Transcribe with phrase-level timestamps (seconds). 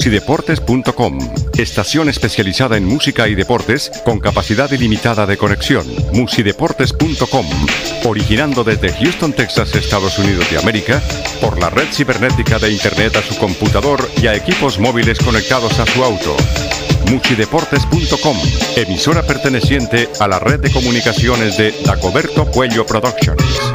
[0.00, 1.18] Musideportes.com,
[1.58, 5.84] estación especializada en música y deportes con capacidad ilimitada de conexión.
[6.12, 7.46] Musideportes.com,
[8.04, 11.02] originando desde Houston, Texas, Estados Unidos de América,
[11.40, 15.86] por la red cibernética de Internet a su computador y a equipos móviles conectados a
[15.86, 16.36] su auto.
[17.10, 18.36] Musideportes.com,
[18.76, 23.67] emisora perteneciente a la red de comunicaciones de Dacoberto Puello Productions.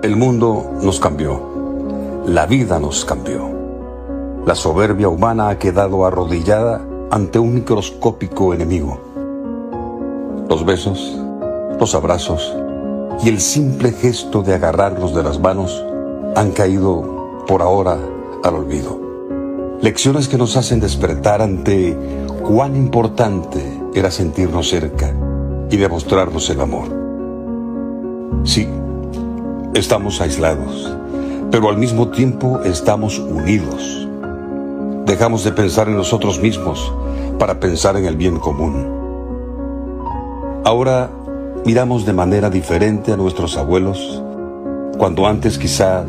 [0.00, 1.42] El mundo nos cambió.
[2.24, 3.50] La vida nos cambió.
[4.46, 9.00] La soberbia humana ha quedado arrodillada ante un microscópico enemigo.
[10.48, 11.20] Los besos,
[11.80, 12.56] los abrazos
[13.24, 15.84] y el simple gesto de agarrarnos de las manos
[16.36, 17.98] han caído por ahora
[18.44, 19.00] al olvido.
[19.82, 21.98] Lecciones que nos hacen despertar ante
[22.46, 23.60] cuán importante
[23.94, 25.12] era sentirnos cerca
[25.68, 26.86] y demostrarnos el amor.
[28.44, 28.68] Sí,
[29.74, 30.92] Estamos aislados,
[31.50, 34.08] pero al mismo tiempo estamos unidos.
[35.06, 36.92] Dejamos de pensar en nosotros mismos
[37.38, 38.98] para pensar en el bien común.
[40.64, 41.10] Ahora
[41.64, 44.22] miramos de manera diferente a nuestros abuelos,
[44.98, 46.06] cuando antes quizás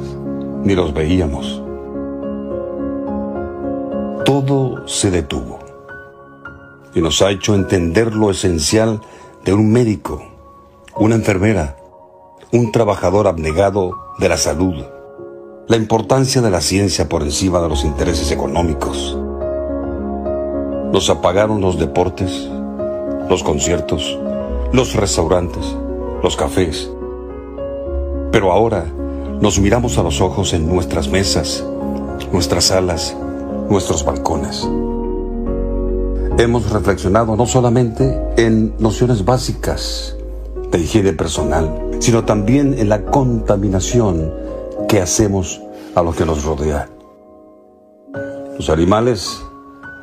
[0.64, 1.62] ni los veíamos.
[4.26, 5.60] Todo se detuvo
[6.96, 9.02] y nos ha hecho entender lo esencial
[9.46, 10.24] de un médico,
[10.96, 11.79] una enfermera,
[12.52, 14.74] un trabajador abnegado de la salud,
[15.68, 19.16] la importancia de la ciencia por encima de los intereses económicos.
[20.92, 22.50] Nos apagaron los deportes,
[23.30, 24.18] los conciertos,
[24.74, 25.64] los restaurantes,
[26.24, 26.90] los cafés.
[28.32, 28.86] Pero ahora
[29.40, 31.64] nos miramos a los ojos en nuestras mesas,
[32.32, 33.16] nuestras salas,
[33.70, 34.68] nuestros balcones.
[36.40, 40.16] Hemos reflexionado no solamente en nociones básicas
[40.72, 44.34] de higiene personal, sino también en la contaminación
[44.88, 45.62] que hacemos
[45.96, 46.90] a lo que nos rodea.
[48.58, 49.42] Los animales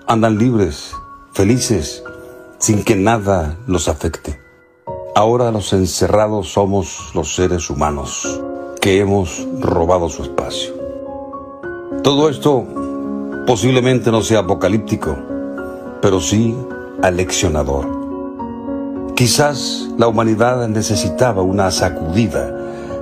[0.07, 0.93] andan libres,
[1.33, 2.05] felices,
[2.59, 4.41] sin que nada los afecte.
[5.15, 8.41] Ahora los encerrados somos los seres humanos
[8.81, 10.75] que hemos robado su espacio.
[12.03, 12.65] Todo esto
[13.47, 15.17] posiblemente no sea apocalíptico,
[16.01, 16.57] pero sí
[17.03, 17.96] aleccionador.
[19.17, 22.55] Quizás la humanidad necesitaba una sacudida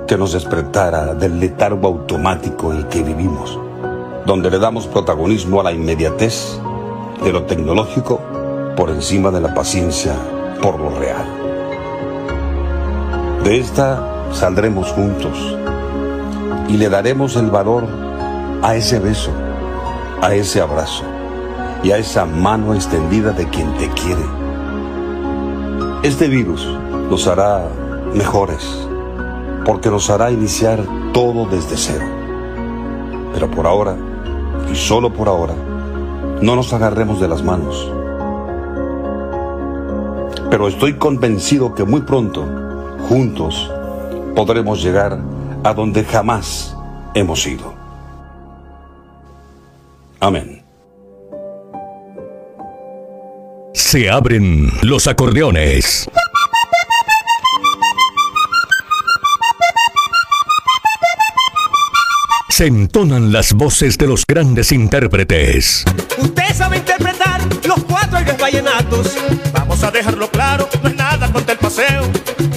[0.07, 3.59] que nos despertara del letargo automático en que vivimos,
[4.25, 6.57] donde le damos protagonismo a la inmediatez
[7.21, 8.21] de lo tecnológico
[8.77, 10.13] por encima de la paciencia
[10.61, 11.25] por lo real.
[13.43, 15.57] De esta saldremos juntos
[16.69, 17.83] y le daremos el valor
[18.61, 19.31] a ese beso,
[20.21, 21.03] a ese abrazo
[21.83, 24.44] y a esa mano extendida de quien te quiere
[26.05, 26.63] este virus
[27.09, 27.67] nos hará
[28.13, 28.87] mejores,
[29.65, 30.79] porque nos hará iniciar
[31.11, 32.05] todo desde cero.
[33.33, 33.97] Pero por ahora,
[34.71, 35.55] y solo por ahora,
[36.41, 37.91] no nos agarremos de las manos.
[40.51, 42.45] Pero estoy convencido que muy pronto,
[43.09, 43.71] juntos,
[44.35, 45.17] podremos llegar
[45.63, 46.77] a donde jamás
[47.15, 47.73] hemos ido.
[50.19, 50.54] Amén.
[53.95, 56.09] Se abren los acordeones.
[62.49, 65.85] Se entonan las voces de los grandes intérpretes.
[66.17, 69.15] Usted sabe interpretar los cuatro aires vallenatos.
[69.53, 72.03] Vamos a dejarlo claro, no es nada contra el paseo.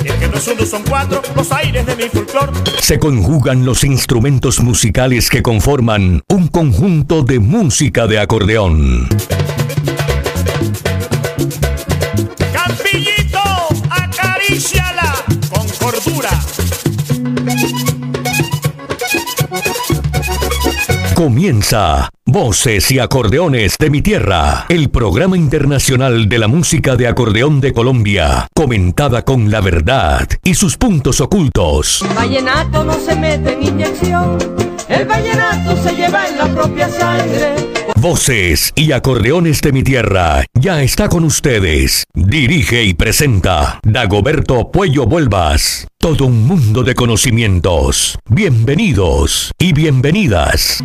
[0.04, 2.52] Es que no es uno, son cuatro los aires de mi folclor.
[2.80, 9.08] Se conjugan los instrumentos musicales que conforman un conjunto de música de acordeón.
[21.18, 27.60] Comienza Voces y Acordeones de mi Tierra, el programa internacional de la música de acordeón
[27.60, 32.04] de Colombia, comentada con la verdad y sus puntos ocultos.
[32.14, 34.38] Vallenato no se mete en inyección,
[34.88, 37.56] el vallenato se lleva en la propia sangre.
[37.96, 42.04] Voces y Acordeones de mi Tierra, ya está con ustedes.
[42.14, 45.88] Dirige y presenta Dagoberto Puello Vuelvas.
[45.98, 48.16] Todo un mundo de conocimientos.
[48.28, 50.84] Bienvenidos y bienvenidas.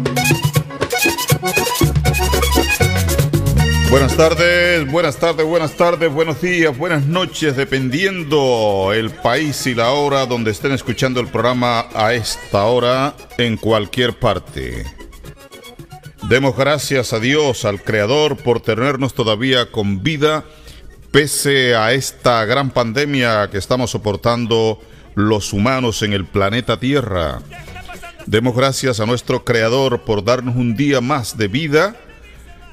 [3.90, 9.92] Buenas tardes, buenas tardes, buenas tardes, buenos días, buenas noches, dependiendo el país y la
[9.92, 14.86] hora donde estén escuchando el programa a esta hora en cualquier parte.
[16.24, 20.46] Demos gracias a Dios, al Creador, por tenernos todavía con vida,
[21.12, 24.80] pese a esta gran pandemia que estamos soportando
[25.16, 27.42] los humanos en el planeta Tierra.
[28.26, 31.96] Demos gracias a nuestro Creador por darnos un día más de vida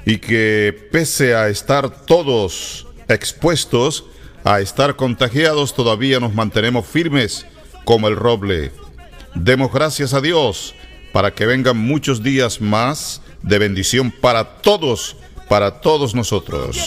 [0.05, 4.05] y que pese a estar todos expuestos
[4.43, 7.45] a estar contagiados, todavía nos mantenemos firmes
[7.85, 8.71] como el roble.
[9.35, 10.73] Demos gracias a Dios
[11.13, 15.15] para que vengan muchos días más de bendición para todos,
[15.47, 16.77] para todos nosotros.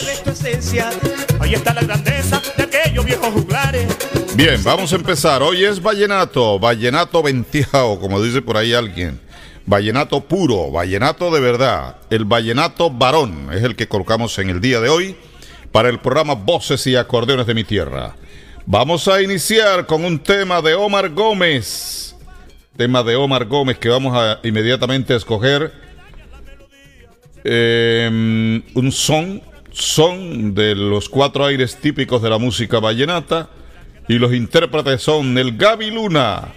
[1.41, 4.14] Ahí está la grandeza de aquellos viejos juglares.
[4.37, 5.45] Bien, vamos a empezar.
[5.45, 9.21] Hoy es vallenato, vallenato venteado, como dice por ahí alguien.
[9.65, 11.99] Vallenato puro, vallenato de verdad.
[12.11, 15.15] El vallenato varón es el que colocamos en el día de hoy
[15.71, 18.17] para el programa Voces y Acordeones de mi Tierra.
[18.67, 22.17] Vamos a iniciar con un tema de Omar Gómez.
[22.77, 25.71] Tema de Omar Gómez que vamos a inmediatamente escoger.
[27.45, 29.41] Em, un son,
[29.71, 33.49] son de los cuatro aires típicos de la música vallenata.
[34.09, 36.49] Y los intérpretes son el Gaby Luna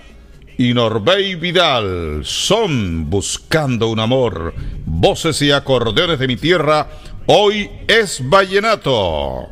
[0.57, 2.21] y Norbey Vidal.
[2.23, 4.53] Son buscando un amor.
[4.85, 6.87] Voces y acordeones de mi tierra
[7.29, 9.49] Hoy es Vallenato.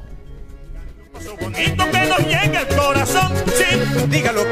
[1.52, 4.44] que nos el corazón, sí, dígalo.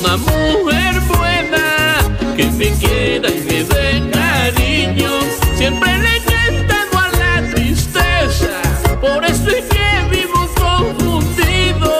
[0.00, 1.96] Una mujer buena
[2.36, 5.10] que me quiera y me dé cariño.
[5.56, 8.48] Siempre le he cantado a la tristeza,
[9.00, 11.90] por eso es que vivo confundido.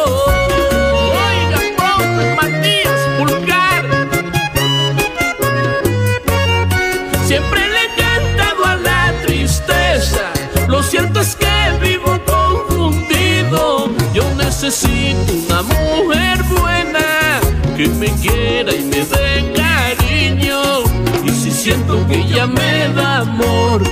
[1.26, 3.84] Oiga, profe Matías Pulgar.
[7.26, 10.32] Siempre le he cantado a la tristeza.
[10.68, 13.90] Lo cierto es que vivo confundido.
[14.14, 16.47] Yo necesito una mujer
[17.78, 20.82] que me quiera y me dé cariño.
[21.24, 23.82] Y si siento que ella me da amor,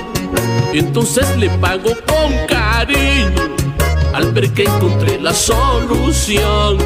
[0.73, 3.55] entonces le pago con cariño.
[4.13, 6.79] Al ver que encontré la solución.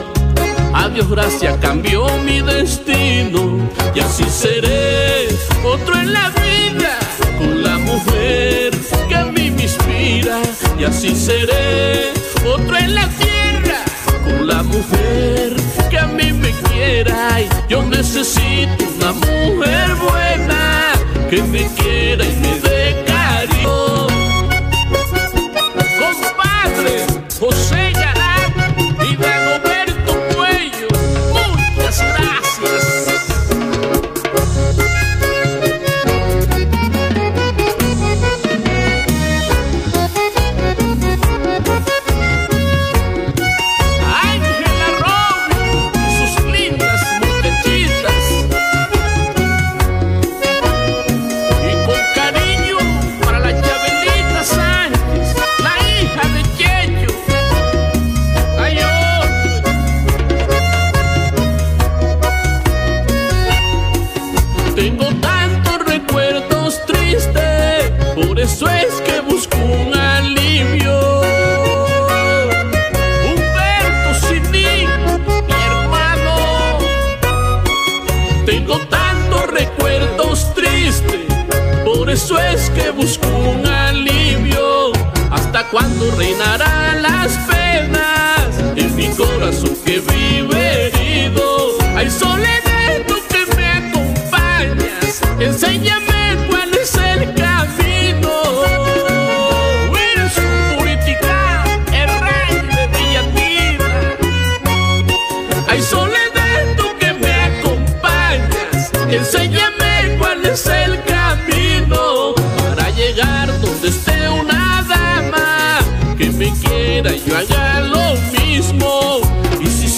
[0.75, 3.57] Adiós, gracias, cambió mi destino
[3.95, 5.27] y así seré
[5.65, 6.99] otro en la vida
[7.39, 8.71] con la mujer
[9.09, 10.39] que a mí me inspira
[10.79, 12.13] y así seré
[12.45, 13.83] otro en la tierra
[14.23, 15.60] con la mujer
[16.01, 17.39] a mí me quiera
[17.69, 20.93] yo necesito una mujer buena
[21.29, 23.10] que me quiera y me dé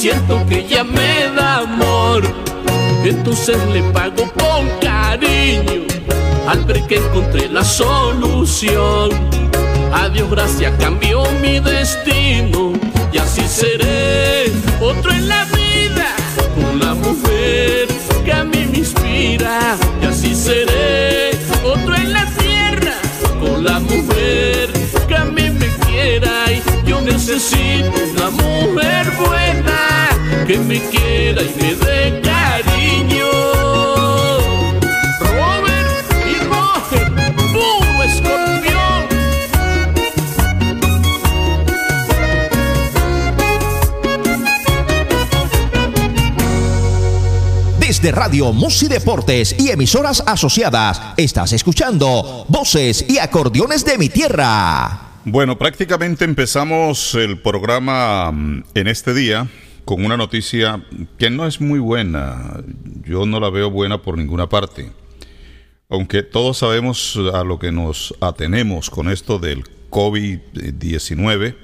[0.04, 2.24] siento que ella me da amor,
[3.06, 5.88] entonces le pago con cariño
[6.46, 9.12] al ver que encontré la solución.
[9.94, 12.74] Adiós, gracias, cambió mi destino
[13.14, 16.14] y así seré otro en la vida
[16.54, 17.88] con la mujer
[18.26, 21.23] que a mí me inspira y así seré
[27.34, 33.32] necesito una mujer buena que me quiera y me dé cariño.
[35.20, 36.36] Robert y
[38.04, 39.08] escorpión.
[47.80, 55.13] Desde Radio Musi Deportes y emisoras asociadas, estás escuchando Voces y Acordeones de mi Tierra.
[55.26, 59.48] Bueno, prácticamente empezamos el programa mm, en este día
[59.86, 60.86] con una noticia
[61.18, 62.62] que no es muy buena.
[63.06, 64.92] Yo no la veo buena por ninguna parte.
[65.88, 71.56] Aunque todos sabemos a lo que nos atenemos con esto del COVID-19,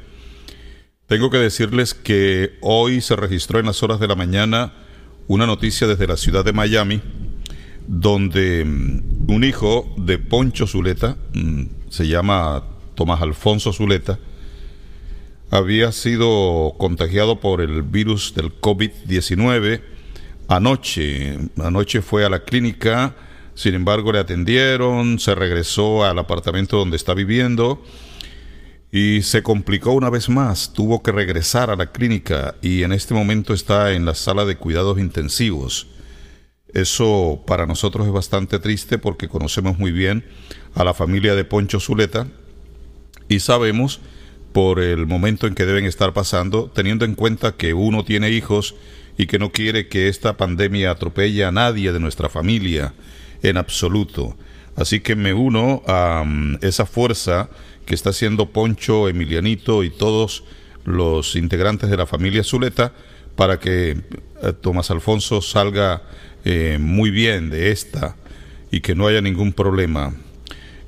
[1.07, 4.71] tengo que decirles que hoy se registró en las horas de la mañana
[5.27, 7.01] una noticia desde la ciudad de Miami,
[7.87, 14.19] donde mm, un hijo de Poncho Zuleta, mm, se llama Tomás Alfonso Zuleta,
[15.51, 19.81] había sido contagiado por el virus del COVID-19
[20.49, 21.39] anoche.
[21.63, 23.15] Anoche fue a la clínica,
[23.55, 27.81] sin embargo le atendieron, se regresó al apartamento donde está viviendo
[28.91, 33.13] y se complicó una vez más, tuvo que regresar a la clínica y en este
[33.13, 35.87] momento está en la sala de cuidados intensivos.
[36.73, 40.25] Eso para nosotros es bastante triste porque conocemos muy bien
[40.75, 42.27] a la familia de Poncho Zuleta
[43.29, 44.01] y sabemos
[44.51, 48.75] por el momento en que deben estar pasando, teniendo en cuenta que uno tiene hijos
[49.17, 52.93] y que no quiere que esta pandemia atropelle a nadie de nuestra familia
[53.43, 54.35] en absoluto.
[54.75, 57.49] Así que me uno a um, esa fuerza
[57.85, 60.43] que está haciendo Poncho, Emilianito y todos
[60.85, 62.93] los integrantes de la familia Zuleta
[63.35, 63.91] para que
[64.41, 66.03] eh, Tomás Alfonso salga
[66.45, 68.15] eh, muy bien de esta
[68.71, 70.13] y que no haya ningún problema.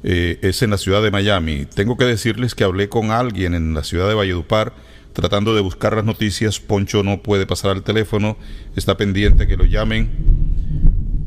[0.04, 1.66] Eh, es en la ciudad de Miami.
[1.66, 4.74] Tengo que decirles que hablé con alguien en la ciudad de Valledupar
[5.14, 6.60] tratando de buscar las noticias.
[6.60, 8.38] Poncho no puede pasar al teléfono,
[8.76, 10.10] está pendiente que lo llamen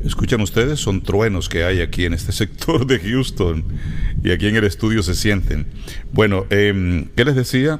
[0.05, 3.65] Escuchan ustedes, son truenos que hay aquí en este sector de Houston
[4.23, 5.65] y aquí en el estudio se sienten.
[6.11, 7.79] Bueno, eh, ¿qué les decía?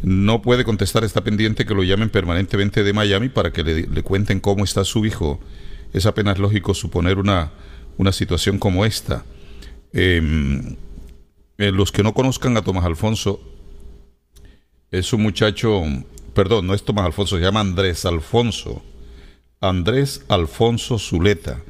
[0.00, 4.02] No puede contestar, está pendiente que lo llamen permanentemente de Miami para que le, le
[4.04, 5.40] cuenten cómo está su hijo.
[5.92, 7.50] Es apenas lógico suponer una,
[7.98, 9.24] una situación como esta.
[9.92, 10.76] Eh,
[11.56, 13.40] los que no conozcan a Tomás Alfonso,
[14.90, 15.82] es un muchacho,
[16.34, 18.82] perdón, no es Tomás Alfonso, se llama Andrés Alfonso
[19.62, 21.62] Andrés Alfonso Zuleta.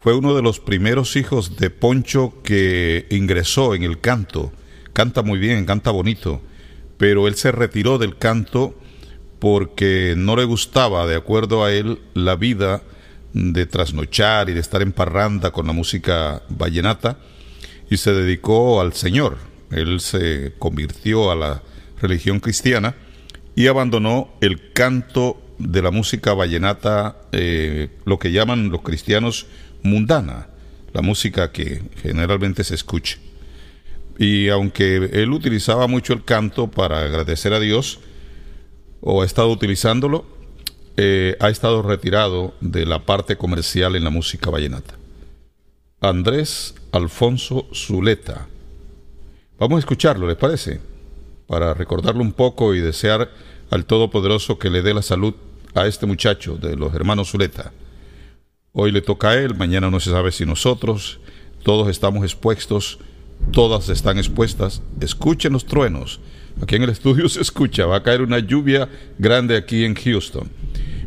[0.00, 4.52] Fue uno de los primeros hijos de Poncho que ingresó en el canto.
[4.92, 6.40] Canta muy bien, canta bonito,
[6.96, 8.74] pero él se retiró del canto
[9.38, 12.82] porque no le gustaba, de acuerdo a él, la vida
[13.36, 17.18] de trasnochar y de estar en parranda con la música vallenata
[17.90, 19.36] y se dedicó al Señor.
[19.70, 21.62] Él se convirtió a la
[22.00, 22.94] religión cristiana
[23.54, 29.46] y abandonó el canto de la música vallenata, eh, lo que llaman los cristianos
[29.82, 30.48] mundana,
[30.94, 33.18] la música que generalmente se escucha.
[34.18, 38.00] Y aunque él utilizaba mucho el canto para agradecer a Dios,
[39.02, 40.35] o ha estado utilizándolo,
[40.96, 44.94] eh, ha estado retirado de la parte comercial en la música vallenata.
[46.00, 48.46] Andrés Alfonso Zuleta.
[49.58, 50.80] Vamos a escucharlo, ¿les parece?
[51.46, 53.30] Para recordarlo un poco y desear
[53.70, 55.34] al Todopoderoso que le dé la salud
[55.74, 57.72] a este muchacho de los hermanos Zuleta.
[58.72, 61.18] Hoy le toca a él, mañana no se sabe si nosotros,
[61.62, 62.98] todos estamos expuestos,
[63.52, 64.82] todas están expuestas.
[65.00, 66.20] Escuchen los truenos.
[66.62, 68.88] Aquí en el estudio se escucha, va a caer una lluvia
[69.18, 70.50] grande aquí en Houston.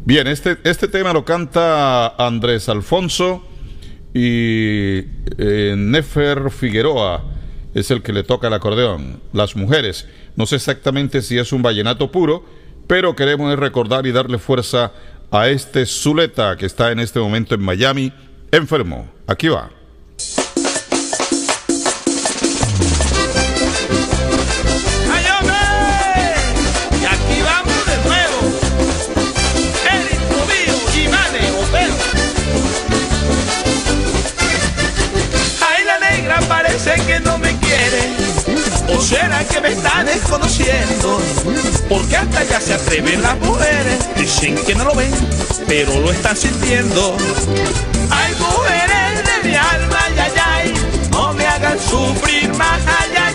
[0.10, 3.46] Bien, este, este tema lo canta Andrés Alfonso
[4.12, 5.02] y
[5.38, 7.24] eh, Nefer Figueroa
[7.76, 9.22] es el que le toca el acordeón.
[9.34, 12.44] Las mujeres, no sé exactamente si es un vallenato puro,
[12.88, 14.94] pero queremos recordar y darle fuerza
[15.30, 18.12] a este Zuleta que está en este momento en Miami,
[18.52, 19.08] enfermo.
[19.28, 19.70] Aquí va.
[39.02, 41.22] Será que me está desconociendo?
[41.88, 44.00] Porque hasta ya se atreven las mujeres.
[44.16, 45.12] Dicen que no lo ven,
[45.68, 47.18] pero lo están sintiendo.
[48.12, 50.74] Hay mujeres de mi alma, ay, ay.
[51.12, 53.29] No me hagan sufrir más, ay, ay,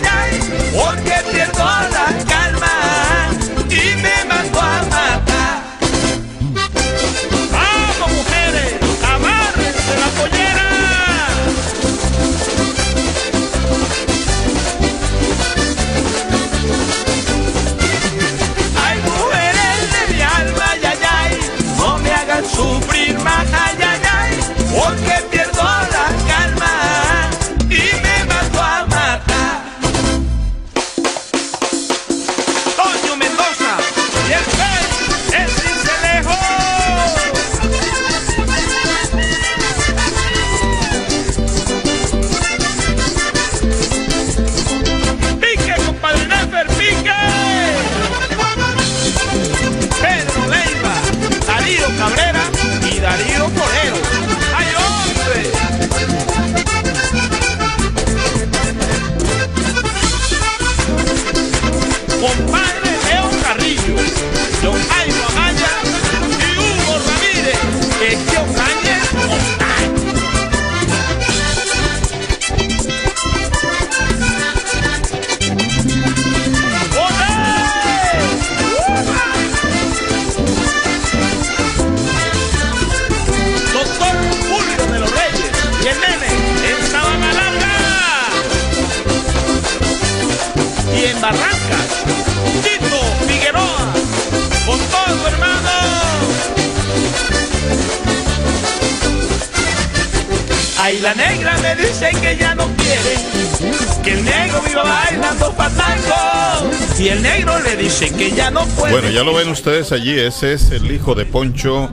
[109.15, 111.89] ya lo ven ustedes allí, ese es el hijo de Poncho,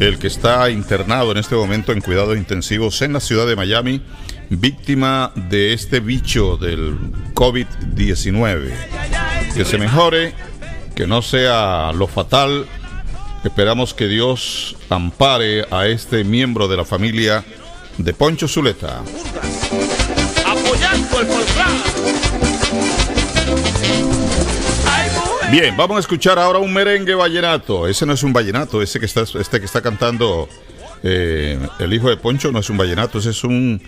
[0.00, 4.02] el que está internado en este momento en cuidados intensivos en la ciudad de Miami,
[4.50, 6.98] víctima de este bicho del
[7.32, 8.72] COVID-19.
[9.54, 10.34] Que se mejore,
[10.96, 12.66] que no sea lo fatal.
[13.44, 17.44] Esperamos que Dios ampare a este miembro de la familia
[17.98, 19.00] de Poncho Zuleta.
[25.54, 27.86] Bien, vamos a escuchar ahora un merengue vallenato.
[27.86, 30.48] Ese no es un vallenato, ese que está, este que está cantando
[31.04, 33.80] eh, el hijo de Poncho no es un vallenato, ese es un,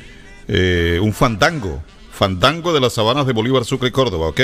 [0.47, 1.83] eh, un fandango.
[2.13, 4.43] Fandango de las sabanas de Bolívar, Sucre y Córdoba, ¿ok?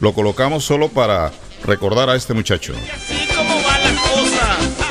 [0.00, 1.30] Lo colocamos solo para
[1.62, 2.72] recordar a este muchacho.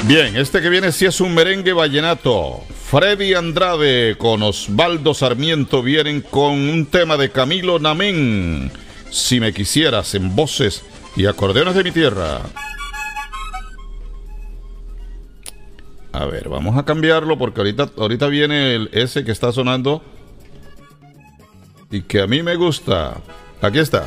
[0.03, 2.61] Bien, este que viene sí es un merengue vallenato.
[2.91, 8.71] Freddy Andrade con Osvaldo Sarmiento vienen con un tema de Camilo Namén.
[9.09, 10.83] Si me quisieras en voces
[11.15, 12.41] y acordeones de mi tierra.
[16.13, 20.03] A ver, vamos a cambiarlo porque ahorita, ahorita viene el ese que está sonando
[21.89, 23.17] y que a mí me gusta.
[23.61, 24.05] Aquí está.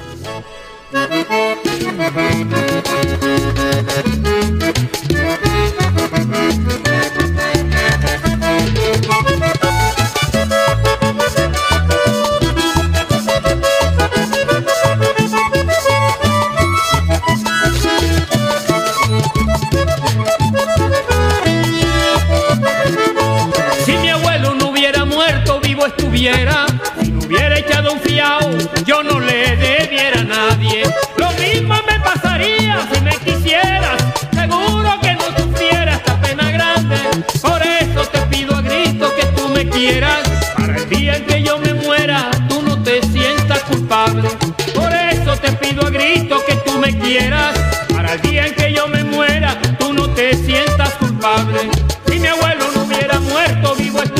[27.00, 28.40] Si no hubiera echado un fiao,
[28.84, 30.82] yo no le debiera a nadie.
[31.16, 34.02] Lo mismo me pasaría si me quisieras,
[34.32, 36.96] seguro que no sufriera esta pena grande.
[37.42, 40.22] Por eso te pido a grito que tú me quieras,
[40.56, 44.28] para el día en que yo me muera, tú no te sientas culpable.
[44.74, 47.54] Por eso te pido a grito que tú me quieras,
[47.94, 51.70] para el día en que yo me muera, tú no te sientas culpable.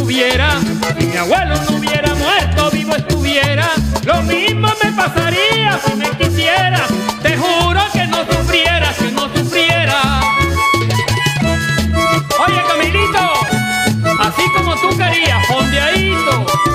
[0.07, 3.71] Si mi abuelo no hubiera muerto, vivo estuviera.
[4.05, 6.87] Lo mismo me pasaría si me quisiera.
[7.23, 10.21] Te juro que no sufriera, que no sufriera.
[12.47, 13.33] Oye, Camilito,
[14.21, 16.74] así como tú querías, fondeadito.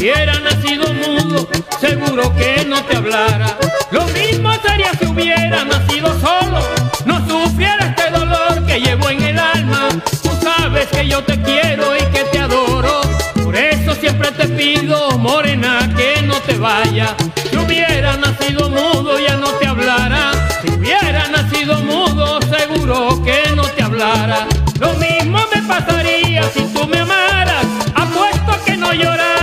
[0.00, 1.46] Hubiera nacido mudo,
[1.78, 3.58] seguro que no te hablara.
[3.90, 6.58] Lo mismo sería si hubiera nacido solo,
[7.04, 9.88] no sufriera este dolor que llevo en el alma.
[10.22, 13.02] Tú sabes que yo te quiero y que te adoro.
[13.44, 17.14] Por eso siempre te pido, morena, que no te vayas.
[17.50, 20.32] Si hubiera nacido mudo, ya no te hablara.
[20.62, 24.46] Si hubiera nacido mudo, seguro que no te hablara.
[24.78, 27.66] Lo mismo me pasaría si tú me amaras.
[27.94, 29.39] Apuesto a que no llorara,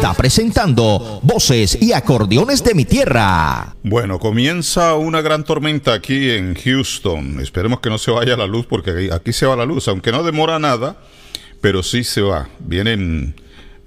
[0.00, 3.76] está presentando Voces y Acordeones de mi Tierra.
[3.82, 7.38] Bueno, comienza una gran tormenta aquí en Houston.
[7.38, 10.22] Esperemos que no se vaya la luz porque aquí- se va la luz, aunque no
[10.22, 10.96] demora nada,
[11.60, 12.48] pero sí se va.
[12.60, 13.34] Vienen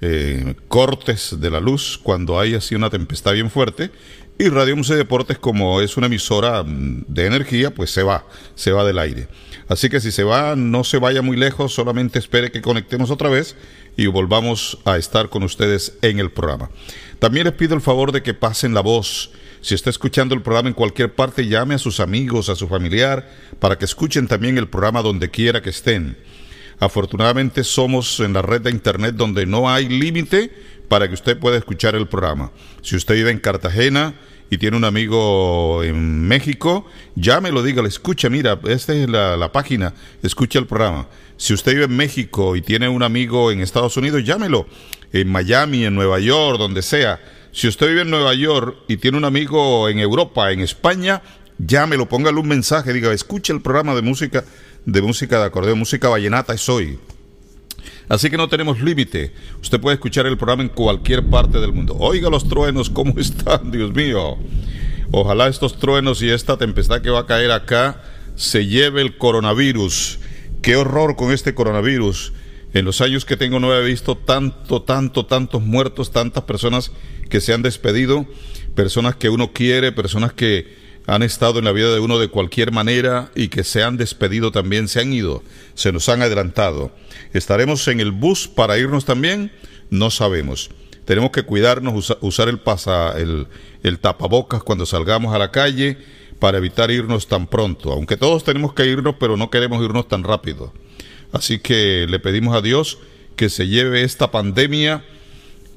[0.00, 3.90] eh, cortes de la luz cuando hay así una tempestad bien fuerte.
[4.38, 8.24] Y Radio Museo Deportes, como es una emisora mm, de energía, pues se va,
[8.54, 9.26] se va del aire.
[9.66, 13.30] Así que si se va, no se vaya muy lejos, solamente espere que conectemos otra
[13.30, 13.56] vez
[13.96, 16.70] y volvamos a estar con ustedes en el programa.
[17.18, 19.30] También les pido el favor de que pasen la voz.
[19.60, 23.30] Si está escuchando el programa en cualquier parte, llame a sus amigos, a su familiar,
[23.60, 26.18] para que escuchen también el programa donde quiera que estén.
[26.80, 30.52] Afortunadamente somos en la red de internet donde no hay límite
[30.88, 32.50] para que usted pueda escuchar el programa.
[32.82, 34.14] Si usted vive en Cartagena
[34.50, 39.94] y tiene un amigo en México, llámelo, dígale, escucha, mira, esta es la, la página,
[40.22, 41.08] escucha el programa.
[41.36, 44.66] Si usted vive en México y tiene un amigo en Estados Unidos, llámelo,
[45.12, 47.20] en Miami, en Nueva York, donde sea.
[47.52, 51.22] Si usted vive en Nueva York y tiene un amigo en Europa, en España,
[51.58, 54.44] llámelo, póngale un mensaje, diga, escucha el programa de música,
[54.84, 56.98] de música de acordeón, música vallenata es hoy.
[58.08, 59.32] Así que no tenemos límite.
[59.62, 61.96] Usted puede escuchar el programa en cualquier parte del mundo.
[61.98, 63.70] Oiga los truenos, ¿cómo están?
[63.70, 64.36] Dios mío.
[65.10, 68.02] Ojalá estos truenos y esta tempestad que va a caer acá
[68.34, 70.18] se lleve el coronavirus.
[70.64, 72.32] Qué horror con este coronavirus.
[72.72, 76.90] En los años que tengo no he visto tanto, tanto, tantos muertos, tantas personas
[77.28, 78.24] que se han despedido,
[78.74, 80.74] personas que uno quiere, personas que
[81.06, 84.52] han estado en la vida de uno de cualquier manera y que se han despedido
[84.52, 85.42] también, se han ido,
[85.74, 86.92] se nos han adelantado.
[87.34, 89.52] ¿Estaremos en el bus para irnos también?
[89.90, 90.70] No sabemos.
[91.04, 95.98] Tenemos que cuidarnos, usa- usar el, pasa, el tapabocas cuando salgamos a la calle
[96.38, 97.92] para evitar irnos tan pronto.
[97.92, 100.72] Aunque todos tenemos que irnos, pero no queremos irnos tan rápido.
[101.32, 102.98] Así que le pedimos a Dios
[103.36, 105.04] que se lleve esta pandemia.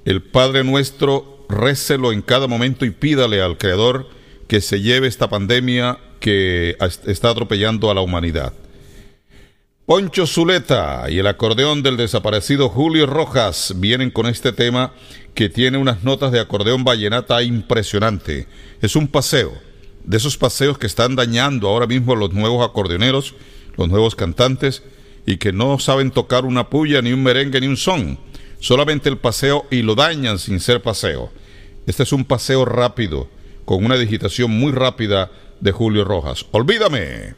[0.06, 4.08] El Padre nuestro, récelo en cada momento y pídale al Creador
[4.48, 8.54] que se lleve esta pandemia que está atropellando a la humanidad.
[9.86, 14.92] Poncho Zuleta y el acordeón del desaparecido Julio Rojas vienen con este tema
[15.34, 18.48] que tiene unas notas de acordeón vallenata impresionante.
[18.82, 19.54] Es un paseo,
[20.08, 23.36] de esos paseos que están dañando ahora mismo a los nuevos acordeoneros,
[23.76, 24.82] los nuevos cantantes,
[25.26, 28.18] y que no saben tocar una puya, ni un merengue, ni un son.
[28.60, 31.30] Solamente el paseo y lo dañan sin ser paseo.
[31.86, 33.30] Este es un paseo rápido,
[33.66, 36.46] con una digitación muy rápida de Julio Rojas.
[36.52, 37.36] Olvídame.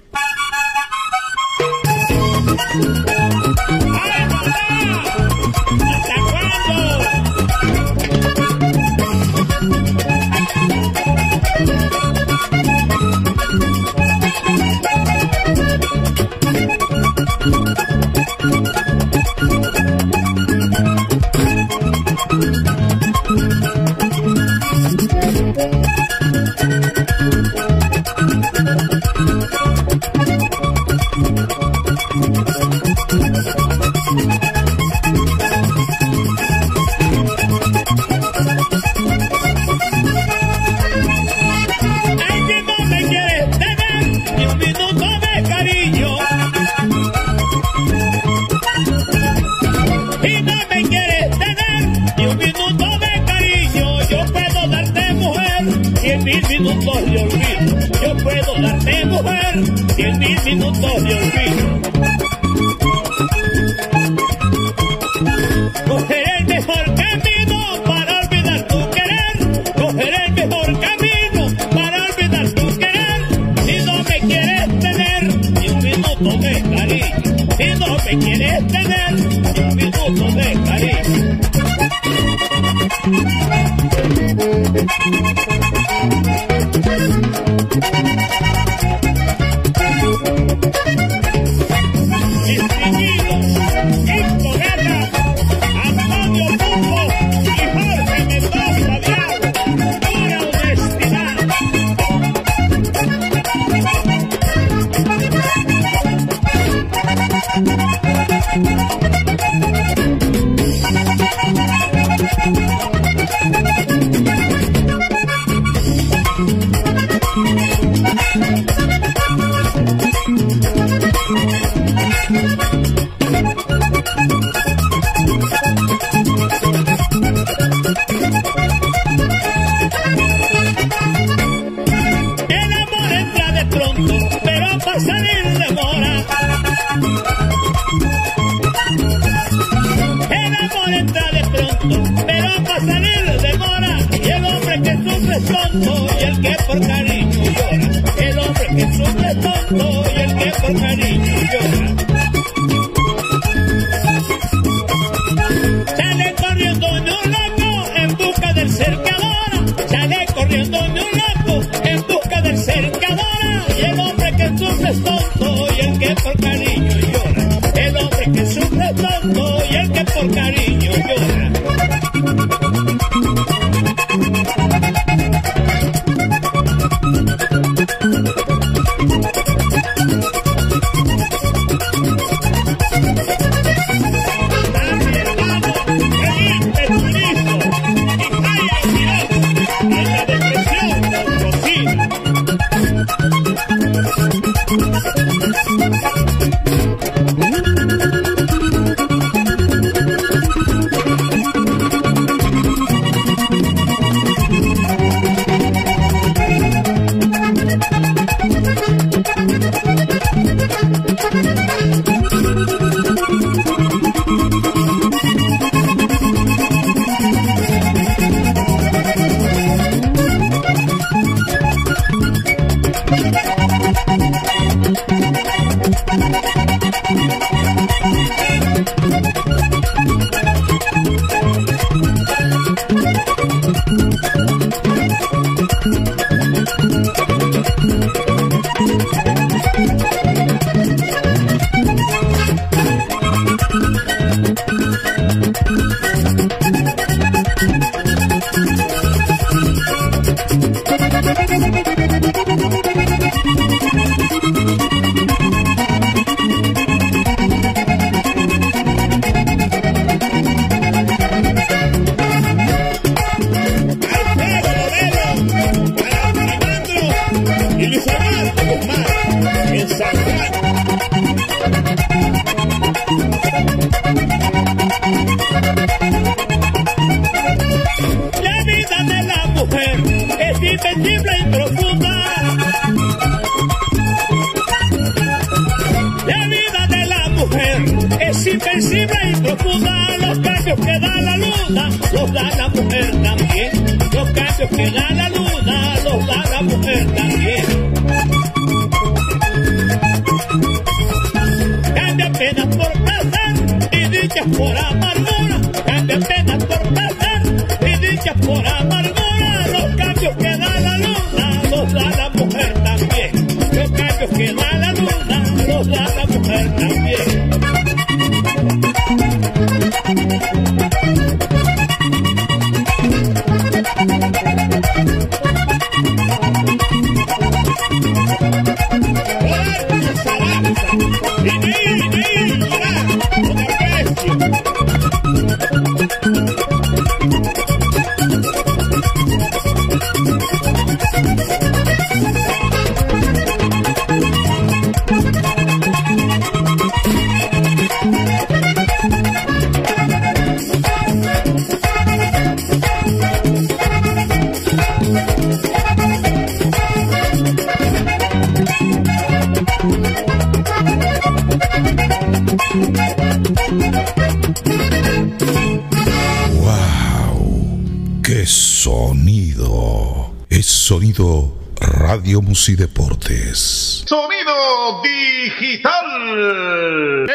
[372.49, 374.03] Radio Musideportes.
[374.07, 377.27] Sonido digital.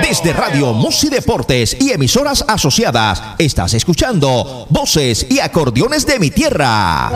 [0.00, 7.10] Desde Radio Musideportes y emisoras asociadas, estás escuchando Voces y Acordeones de mi Tierra.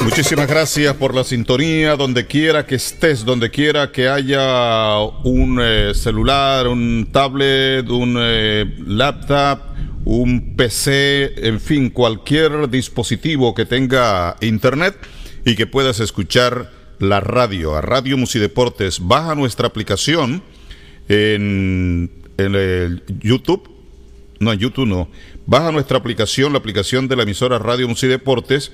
[0.00, 5.92] Muchísimas gracias por la sintonía, donde quiera que estés, donde quiera que haya un eh,
[5.94, 9.73] celular, un tablet, un eh, laptop,
[10.14, 14.96] un PC, en fin, cualquier dispositivo que tenga internet
[15.44, 19.00] y que puedas escuchar la radio, a Radio Musideportes.
[19.00, 20.42] Baja nuestra aplicación
[21.08, 23.68] en, el YouTube,
[24.38, 25.08] no, en YouTube no,
[25.46, 28.70] baja nuestra aplicación, la aplicación de la emisora Radio Musideportes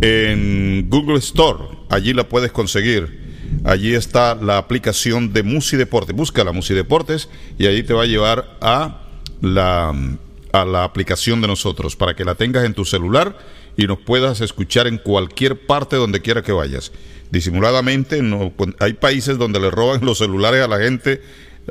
[0.00, 1.64] en Google Store.
[1.88, 3.30] Allí la puedes conseguir.
[3.64, 6.14] Allí está la aplicación de Musi Deportes.
[6.14, 9.02] Busca la Musi Deportes y allí te va a llevar a
[9.40, 9.92] la,
[10.52, 13.38] a la aplicación de nosotros para que la tengas en tu celular
[13.76, 16.92] y nos puedas escuchar en cualquier parte donde quiera que vayas.
[17.30, 21.22] Disimuladamente, no, hay países donde le roban los celulares a la gente.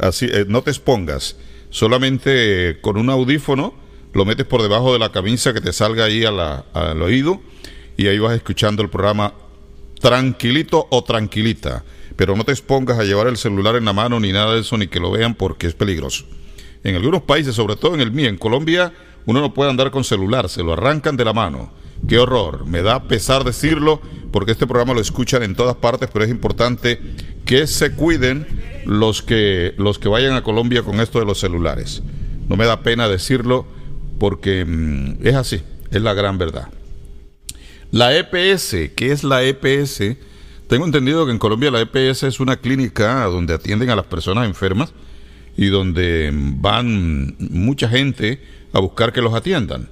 [0.01, 1.35] Así, eh, no te expongas.
[1.69, 3.73] Solamente eh, con un audífono
[4.13, 7.41] lo metes por debajo de la camisa que te salga ahí a la, al oído
[7.97, 9.33] y ahí vas escuchando el programa
[9.99, 11.83] tranquilito o tranquilita.
[12.15, 14.77] Pero no te expongas a llevar el celular en la mano ni nada de eso,
[14.77, 16.25] ni que lo vean porque es peligroso.
[16.83, 18.93] En algunos países, sobre todo en el mío, en Colombia,
[19.25, 21.71] uno no puede andar con celular, se lo arrancan de la mano.
[22.07, 26.23] Qué horror, me da pesar decirlo porque este programa lo escuchan en todas partes, pero
[26.23, 27.01] es importante
[27.45, 28.47] que se cuiden
[28.85, 32.01] los que, los que vayan a Colombia con esto de los celulares.
[32.47, 33.65] No me da pena decirlo
[34.17, 35.61] porque mmm, es así,
[35.91, 36.69] es la gran verdad.
[37.91, 40.15] La EPS, ¿qué es la EPS?
[40.67, 44.47] Tengo entendido que en Colombia la EPS es una clínica donde atienden a las personas
[44.47, 44.93] enfermas
[45.59, 48.41] y donde van mucha gente
[48.71, 49.89] a buscar que los atiendan.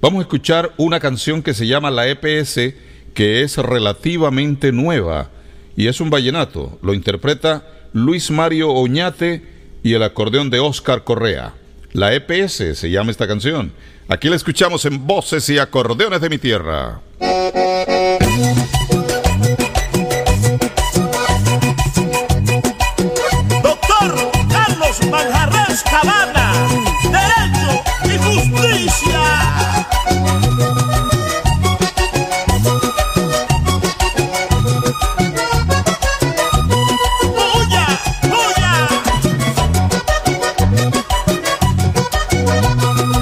[0.00, 2.74] Vamos a escuchar una canción que se llama La EPS,
[3.12, 5.30] que es relativamente nueva
[5.76, 6.78] y es un vallenato.
[6.80, 9.42] Lo interpreta Luis Mario Oñate
[9.82, 11.54] y el acordeón de Oscar Correa.
[11.92, 13.72] La EPS se llama esta canción.
[14.06, 17.00] Aquí la escuchamos en Voces y Acordeones de mi Tierra.
[25.70, 26.52] Manjarres Cabana,
[27.04, 29.20] Derecho y Justicia.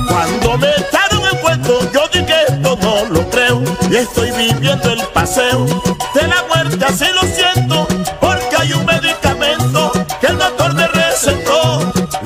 [0.09, 3.63] Cuando me echaron el cuento, yo dije esto no lo creo.
[3.91, 5.67] Y estoy viviendo el paseo
[6.15, 7.87] de la muerte, así lo siento,
[8.21, 11.58] porque hay un medicamento que el doctor me recetó.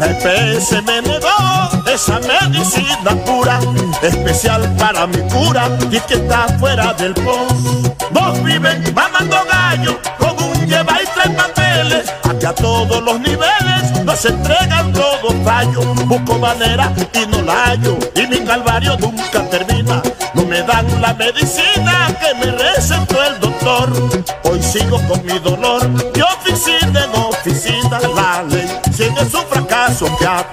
[0.02, 3.60] La EPS me negó esa medicina pura,
[4.02, 7.86] especial para mi cura y que está fuera del post.
[8.10, 14.04] Vos viven mamando gallo con un lleva y tres papeles, aquí a todos los niveles
[14.04, 15.94] nos entregan todo fallo.
[16.06, 20.02] Busco manera y no la hallo, y mi calvario nunca termina.
[20.34, 23.92] No me dan la medicina que me recetó el doctor.
[24.42, 26.11] Hoy sigo con mi dolor,
[29.92, 30.52] su fracaso que a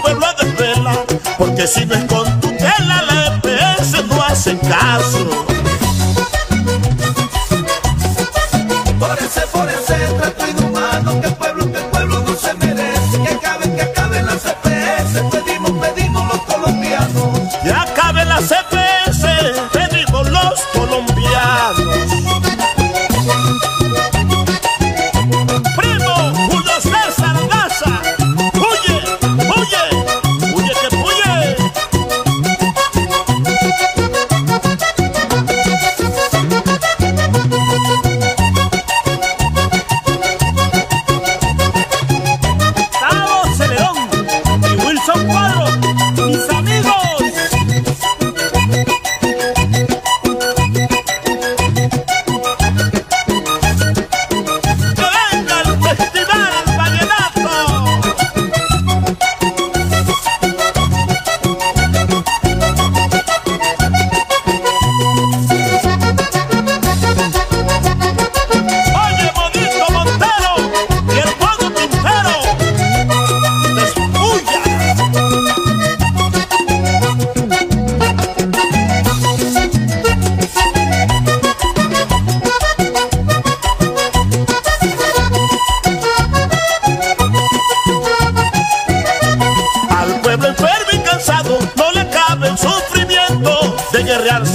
[0.00, 0.92] pueblo desvela.
[1.38, 5.46] Porque si no es con tutela, la EPS no hacen caso.
[8.98, 9.94] Por ese, por ese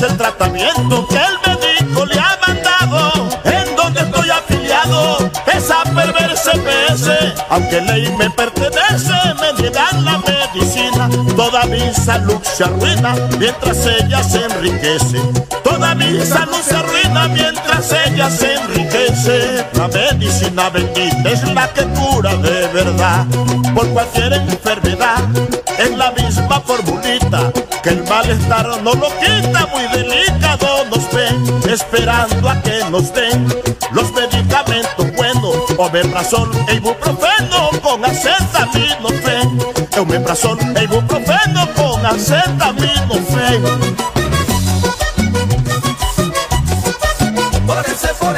[0.08, 7.10] tratamiento que el médico le ha mandado, en donde estoy afiliado, esa perversa EPS,
[7.50, 14.24] aunque ley me pertenece, me niegan la medicina, toda mi salud se arruina mientras ella
[14.24, 15.22] se enriquece,
[15.64, 21.84] toda mi salud se arruina mientras ella se enriquece, la medicina bendita es la que
[21.86, 23.26] cura de verdad,
[23.76, 25.20] por cualquier enfermedad,
[25.78, 27.52] es la misma formulita,
[27.84, 29.91] que el malestar no lo quita, muy
[31.74, 33.48] esperando a que nos den
[33.92, 39.60] los medicamentos buenos, omeprazol e ibuprofeno con acetaminofén,
[39.98, 43.64] omeprazol e ibuprofeno con acetaminofén.
[47.66, 48.36] Por ese, por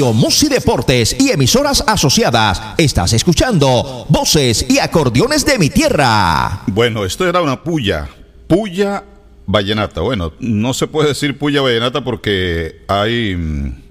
[0.00, 6.62] Radio Musi Deportes y emisoras asociadas, estás escuchando Voces y Acordeones de mi Tierra.
[6.68, 8.08] Bueno, esto era una puya.
[8.48, 9.04] Puya
[9.44, 10.00] vallenata.
[10.00, 13.82] Bueno, no se puede decir puya vallenata porque hay mm,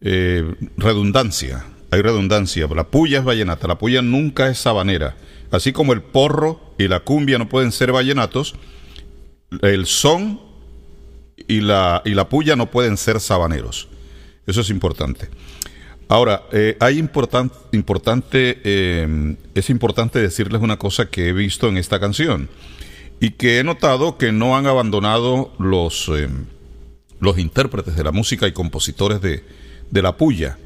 [0.00, 1.64] eh, redundancia.
[1.92, 2.66] Hay redundancia.
[2.74, 3.68] La puya es vallenata.
[3.68, 5.14] La puya nunca es sabanera.
[5.52, 8.56] Así como el porro y la cumbia no pueden ser vallenatos,
[9.62, 10.40] el son
[11.46, 13.86] y la, y la puya no pueden ser sabaneros.
[14.46, 15.28] Eso es importante.
[16.08, 21.76] Ahora, eh, hay importan- importante, eh, es importante decirles una cosa que he visto en
[21.76, 22.48] esta canción
[23.18, 26.28] y que he notado que no han abandonado los, eh,
[27.18, 29.42] los intérpretes de la música y compositores de,
[29.90, 30.58] de la puya.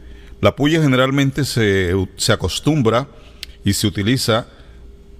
[0.42, 3.08] La puya generalmente se, se acostumbra
[3.64, 4.46] y se utiliza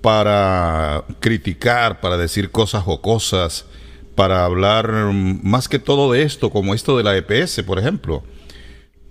[0.03, 3.67] para criticar, para decir cosas jocosas,
[4.15, 8.23] para hablar más que todo de esto, como esto de la EPS, por ejemplo.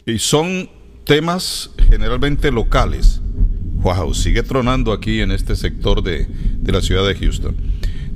[0.09, 0.69] Y son
[1.05, 3.21] temas generalmente locales.
[3.81, 7.55] Wow, sigue tronando aquí en este sector de, de la ciudad de Houston.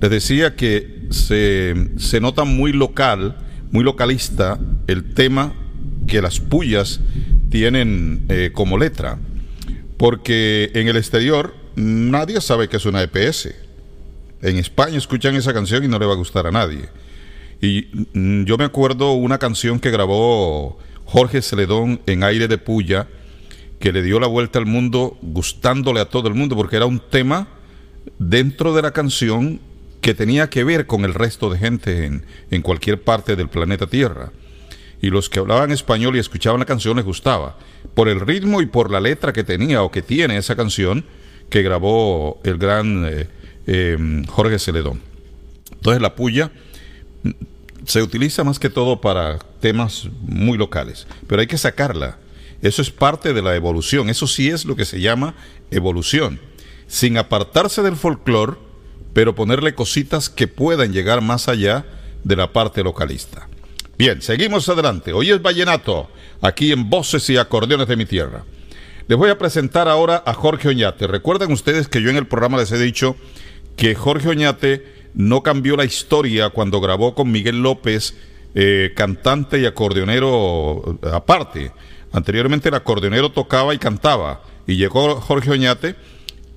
[0.01, 3.37] Les decía que se, se nota muy local,
[3.71, 5.53] muy localista el tema
[6.07, 6.99] que las pullas
[7.49, 9.19] tienen eh, como letra.
[9.97, 13.53] Porque en el exterior nadie sabe que es una EPS.
[14.41, 16.89] En España escuchan esa canción y no le va a gustar a nadie.
[17.61, 23.08] Y mm, yo me acuerdo una canción que grabó Jorge Celedón en Aire de Puya,
[23.80, 26.99] que le dio la vuelta al mundo gustándole a todo el mundo, porque era un
[26.99, 27.47] tema
[28.18, 29.60] dentro de la canción
[30.01, 33.88] que tenía que ver con el resto de gente en, en cualquier parte del planeta
[33.88, 34.32] Tierra.
[35.01, 37.58] Y los que hablaban español y escuchaban la canción les gustaba,
[37.93, 41.06] por el ritmo y por la letra que tenía o que tiene esa canción
[41.49, 43.28] que grabó el gran eh,
[43.68, 45.01] eh, Jorge Celedón.
[45.72, 46.51] Entonces la puya
[47.24, 47.30] mm,
[47.86, 52.18] se utiliza más que todo para temas muy locales, pero hay que sacarla.
[52.61, 55.36] Eso es parte de la evolución, eso sí es lo que se llama
[55.72, 56.41] evolución,
[56.88, 58.57] sin apartarse del folclore,
[59.14, 61.86] pero ponerle cositas que puedan llegar más allá
[62.26, 63.47] de la parte localista.
[63.97, 65.14] Bien, seguimos adelante.
[65.14, 66.09] Hoy es Vallenato,
[66.41, 68.43] aquí en Voces y Acordeones de mi Tierra.
[69.07, 71.07] Les voy a presentar ahora a Jorge Oñate.
[71.07, 73.16] Recuerden ustedes que yo en el programa les he dicho
[73.78, 78.14] que Jorge Oñate no cambió la historia cuando grabó con Miguel López,
[78.56, 81.72] eh, cantante y acordeonero aparte.
[82.12, 84.43] Anteriormente el acordeonero tocaba y cantaba.
[84.68, 85.95] Y llegó Jorge Oñate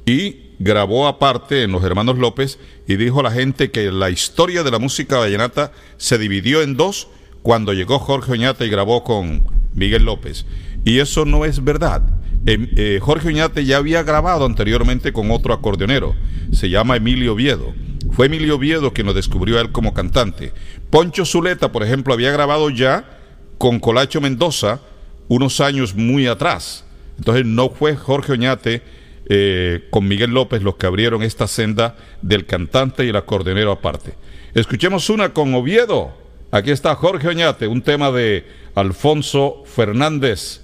[0.04, 4.62] y grabó aparte en Los Hermanos López y dijo a la gente que la historia
[4.62, 7.08] de la música vallenata se dividió en dos
[7.42, 10.46] cuando llegó Jorge Oñate y grabó con Miguel López.
[10.84, 12.02] Y eso no es verdad.
[12.46, 16.14] Em- eh, Jorge Oñate ya había grabado anteriormente con otro acordeonero,
[16.52, 17.74] se llama Emilio Oviedo.
[18.12, 20.52] Fue Emilio Oviedo quien lo descubrió a él como cantante.
[20.90, 23.18] Poncho Zuleta, por ejemplo, había grabado ya
[23.58, 24.80] con Colacho Mendoza
[25.28, 26.84] unos años muy atrás.
[27.18, 28.82] Entonces no fue Jorge Oñate
[29.28, 34.14] eh, con Miguel López los que abrieron esta senda del cantante y el acordeonero aparte.
[34.54, 36.16] Escuchemos una con Oviedo.
[36.50, 40.62] Aquí está Jorge Oñate, un tema de Alfonso Fernández.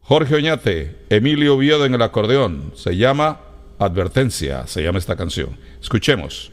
[0.00, 2.72] Jorge Oñate, Emilio Oviedo en el acordeón.
[2.74, 3.40] Se llama
[3.78, 5.56] Advertencia, se llama esta canción.
[5.82, 6.50] Escuchemos.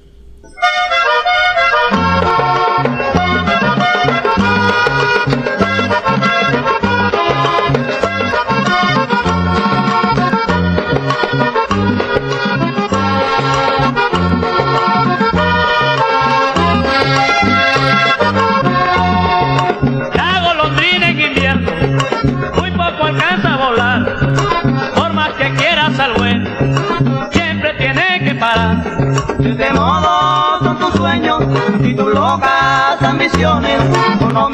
[29.40, 31.42] De este modo son tus sueños
[31.82, 33.82] y tus locas ambiciones.
[34.20, 34.50] Por no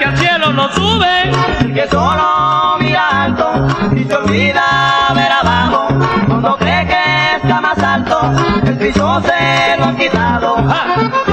[0.00, 1.30] que al cielo no sube.
[1.74, 5.88] Que solo mira alto y se olvida ver abajo.
[6.26, 8.18] Cuando cree que está más alto,
[8.64, 10.56] el piso se lo han quitado.
[10.56, 11.29] Oye,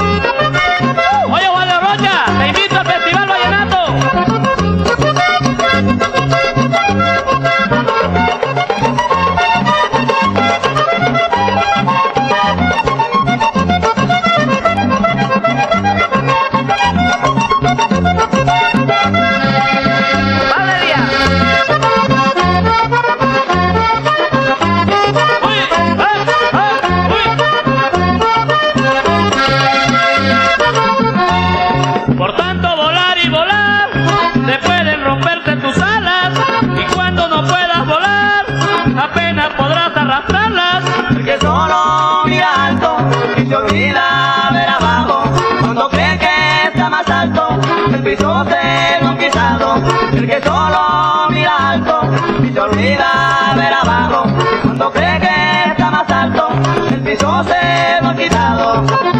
[57.17, 59.16] piso se lo han quitado.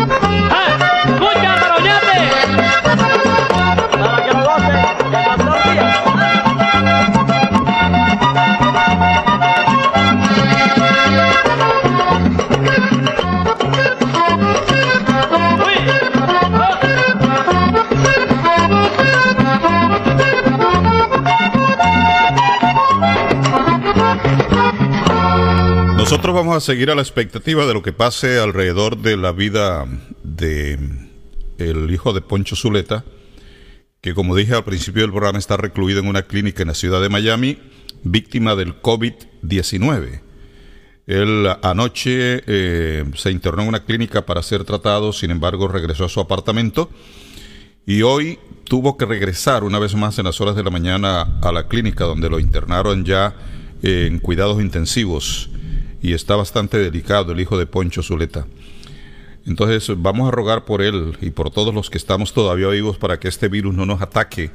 [26.10, 29.86] Nosotros vamos a seguir a la expectativa de lo que pase alrededor de la vida
[30.24, 30.80] de
[31.58, 33.04] el hijo de Poncho Zuleta,
[34.00, 37.02] que como dije al principio del programa está recluido en una clínica en la ciudad
[37.02, 37.60] de Miami,
[38.04, 40.22] víctima del COVID-19.
[41.08, 46.10] Él anoche eh, se internó en una clínica para ser tratado, sin embargo regresó a
[46.10, 46.90] su apartamento
[47.86, 51.52] y hoy tuvo que regresar una vez más en las horas de la mañana a
[51.52, 53.36] la clínica donde lo internaron ya
[53.84, 55.50] eh, en cuidados intensivos
[56.02, 58.48] y está bastante delicado el hijo de Poncho Zuleta.
[59.46, 63.20] Entonces vamos a rogar por él y por todos los que estamos todavía vivos para
[63.20, 64.52] que este virus no nos ataque,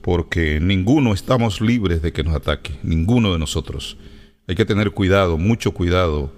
[0.00, 3.98] porque ninguno estamos libres de que nos ataque, ninguno de nosotros.
[4.48, 6.32] Hay que tener cuidado, mucho cuidado.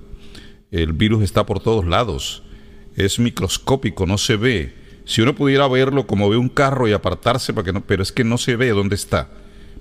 [0.72, 2.42] El virus está por todos lados,
[2.96, 4.74] es microscópico, no se ve.
[5.04, 8.12] Si uno pudiera verlo como ve un carro y apartarse, para que no, pero es
[8.12, 9.30] que no se ve dónde está,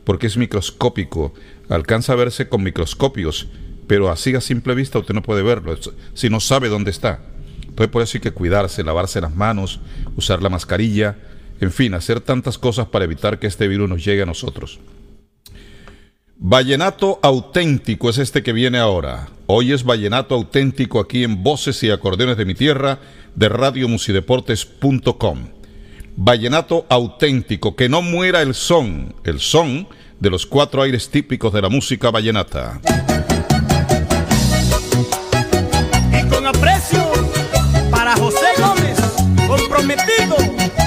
[0.03, 1.33] porque es microscópico,
[1.69, 3.47] alcanza a verse con microscopios,
[3.87, 5.77] pero así a simple vista usted no puede verlo,
[6.13, 7.19] si no sabe dónde está.
[7.61, 9.79] Entonces por eso hay que cuidarse, lavarse las manos,
[10.15, 11.17] usar la mascarilla,
[11.61, 14.79] en fin, hacer tantas cosas para evitar que este virus nos llegue a nosotros.
[16.43, 19.27] Vallenato auténtico es este que viene ahora.
[19.45, 22.97] Hoy es Vallenato auténtico aquí en Voces y Acordeones de mi Tierra
[23.35, 25.49] de radiomusideportes.com.
[26.15, 29.87] Vallenato auténtico, que no muera el son, el son
[30.19, 32.81] de los cuatro aires típicos de la música vallenata.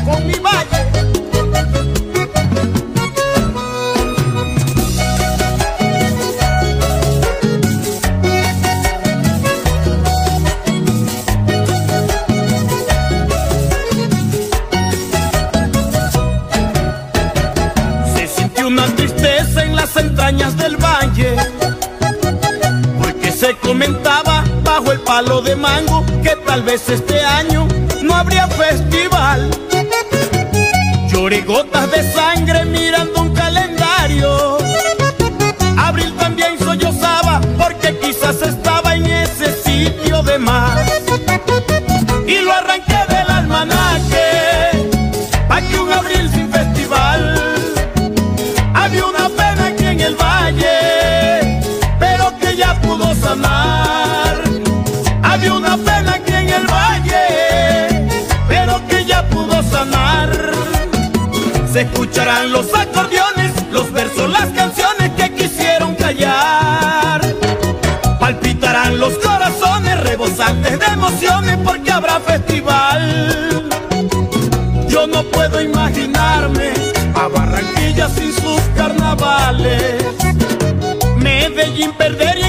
[0.05, 0.81] Con mi valle.
[18.15, 21.37] Se sintió una tristeza en las entrañas del valle
[23.03, 27.67] porque se comentaba bajo el palo de mango que tal vez este año
[28.03, 29.51] no habría festival.
[31.25, 34.59] Lloré gotas de sangre mirando un calendario.
[35.79, 40.87] Abril también sollozaba porque quizás estaba en ese sitio de más.
[42.27, 43.14] Y lo arranqué del
[62.15, 67.21] escucharán los acordeones, los versos, las canciones que quisieron callar.
[68.21, 73.69] Palpitarán los corazones rebosantes de emociones porque habrá festival.
[74.87, 76.73] Yo no puedo imaginarme
[77.17, 80.05] a Barranquilla sin sus carnavales.
[81.17, 82.44] Medellín perdería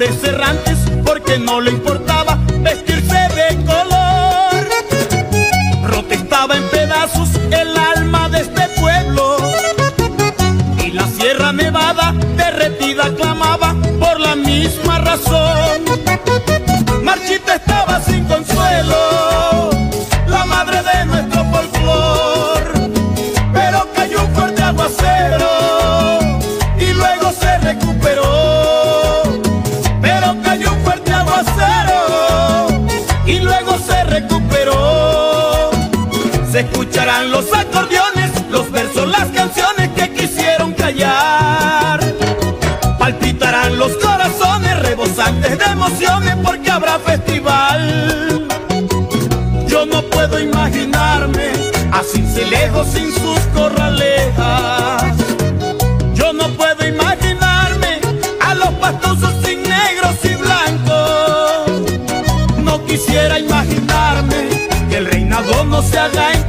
[0.00, 2.21] errantes porque no le importaba
[52.32, 55.16] a Cincelejo sin sus corralejas.
[56.14, 58.00] Yo no puedo imaginarme
[58.40, 61.82] a los pastosos sin negros y blancos.
[62.58, 64.48] No quisiera imaginarme
[64.88, 66.41] que el reinado no se haga en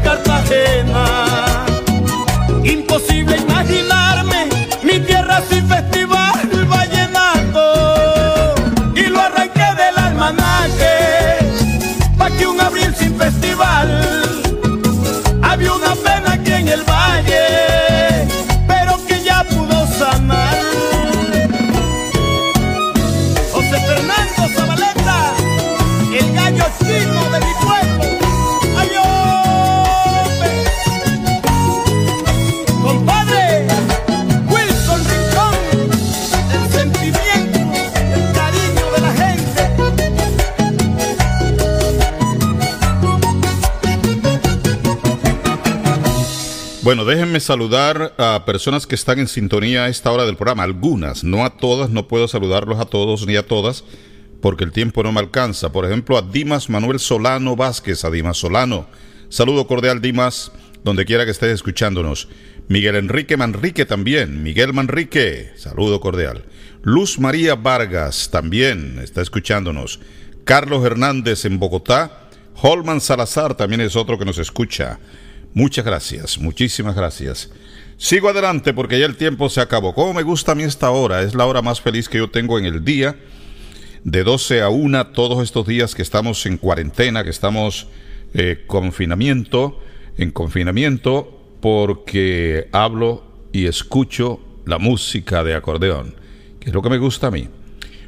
[46.94, 50.62] Bueno, déjenme saludar a personas que están en sintonía a esta hora del programa.
[50.62, 53.84] Algunas, no a todas, no puedo saludarlos a todos ni a todas
[54.44, 55.72] porque el tiempo no me alcanza.
[55.72, 58.86] Por ejemplo, a Dimas Manuel Solano Vázquez, a Dimas Solano.
[59.30, 60.52] Saludo cordial, Dimas,
[60.84, 62.28] donde quiera que estés escuchándonos.
[62.68, 64.44] Miguel Enrique Manrique también.
[64.44, 66.46] Miguel Manrique, saludo cordial.
[66.84, 70.00] Luz María Vargas también está escuchándonos.
[70.44, 72.30] Carlos Hernández en Bogotá.
[72.62, 75.00] Holman Salazar también es otro que nos escucha.
[75.54, 77.52] Muchas gracias, muchísimas gracias.
[77.98, 79.94] Sigo adelante porque ya el tiempo se acabó.
[79.94, 82.58] Como me gusta a mí esta hora, es la hora más feliz que yo tengo
[82.58, 83.16] en el día.
[84.04, 87.88] De 12 a 1, todos estos días que estamos en cuarentena, que estamos
[88.34, 89.80] eh, confinamiento,
[90.18, 93.24] en confinamiento, porque hablo
[93.54, 96.16] y escucho la música de acordeón,
[96.60, 97.48] que es lo que me gusta a mí.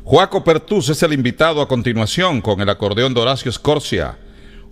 [0.04, 4.18] Juaco Pertus es el invitado a continuación con el acordeón de Horacio Scorcia.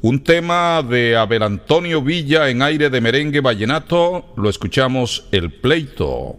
[0.04, 6.36] Un tema de Abel Antonio Villa en aire de merengue vallenato, lo escuchamos El Pleito.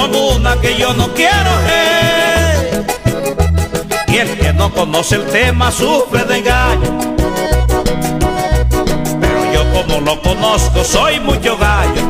[0.00, 1.50] Con una que yo no quiero.
[1.68, 2.84] eh.
[4.08, 6.98] Y el que no conoce el tema sufre de engaño.
[9.20, 12.02] Pero yo como lo conozco soy mucho gallo.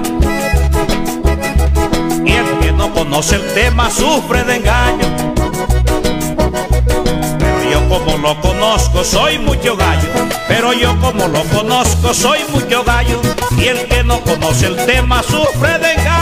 [2.24, 5.08] Y el que no conoce el tema sufre de engaño.
[7.38, 10.08] Pero yo como lo conozco soy mucho gallo.
[10.46, 13.20] Pero yo como lo conozco soy mucho gallo.
[13.58, 16.19] Y el que no conoce el tema sufre de engaño.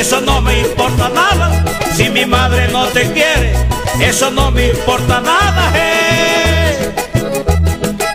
[0.00, 1.64] Eso no me importa nada.
[1.94, 3.54] Si mi madre no te quiere,
[4.00, 5.72] eso no me importa nada.
[5.74, 6.94] eh.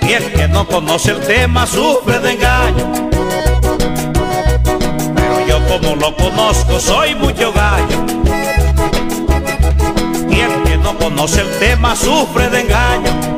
[0.07, 3.09] Y el que no conoce el tema sufre de engaño.
[5.15, 8.05] Pero yo como lo conozco soy mucho gallo.
[10.29, 13.30] Y el que no conoce el tema sufre de engaño.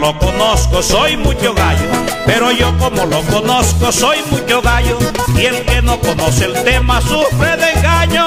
[0.00, 1.88] Lo conozco soy mucho gallo.
[2.26, 4.98] Pero yo como lo conozco soy mucho gallo.
[5.36, 8.26] Y el que no conoce el tema sufre de engaño.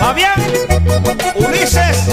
[0.00, 0.42] Fabián,
[1.36, 2.08] Ulises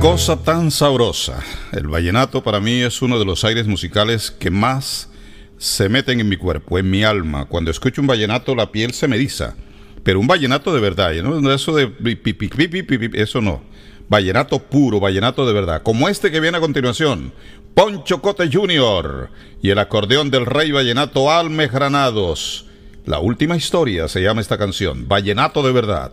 [0.00, 1.42] cosa tan sabrosa.
[1.72, 5.10] El vallenato para mí es uno de los aires musicales que más
[5.58, 7.46] se meten en mi cuerpo, en mi alma.
[7.46, 9.56] Cuando escucho un vallenato la piel se me eriza.
[10.04, 11.52] Pero un vallenato de verdad, ¿no?
[11.52, 13.62] Eso de pi, pi, pi, pi, pi, pi, pi, eso no.
[14.08, 15.82] Vallenato puro, vallenato de verdad.
[15.82, 17.32] Como este que viene a continuación.
[17.74, 19.30] Poncho Cote Jr.
[19.62, 22.66] y el acordeón del rey vallenato Almes Granados.
[23.04, 25.08] La última historia se llama esta canción.
[25.08, 26.12] Vallenato de verdad.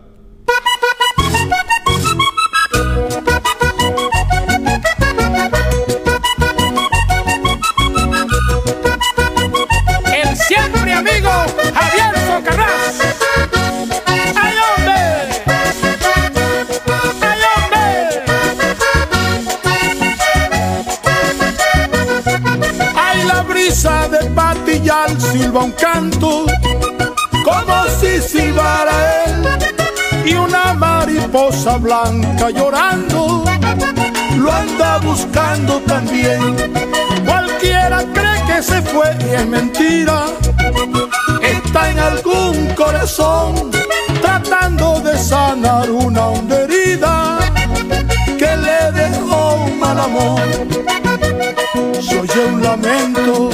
[23.65, 26.45] Brisa de patillal silba un canto,
[27.43, 29.47] como si silbara él,
[30.23, 33.43] y una mariposa blanca llorando,
[34.37, 36.55] lo anda buscando también.
[37.25, 40.25] Cualquiera cree que se fue y es mentira,
[41.41, 43.71] está en algún corazón,
[44.21, 47.39] tratando de sanar una honda herida
[48.37, 50.65] que le dejó un mal amor
[52.01, 53.49] se oye un lamento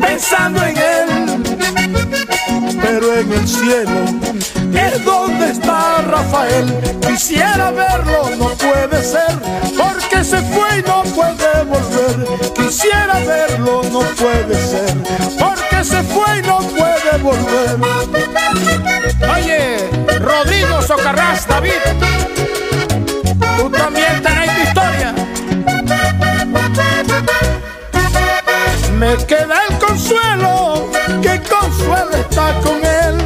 [0.00, 1.08] pensando en él,
[2.82, 4.04] pero en el cielo
[4.74, 6.98] es donde está Rafael.
[7.06, 9.38] Quisiera verlo, no puede ser,
[9.76, 12.52] porque se fue y no puede volver.
[12.54, 14.94] Quisiera verlo, no puede ser,
[15.38, 17.78] porque se fue y no puede volver.
[19.34, 21.72] Oye, Rodrigo Socarrás, David.
[23.58, 25.14] Tú también tenés tu historia.
[29.00, 30.90] Me queda el consuelo,
[31.22, 33.16] que consuelo está con él.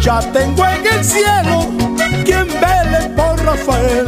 [0.00, 1.66] Ya tengo en el cielo
[2.24, 4.06] quien vele por Rafael.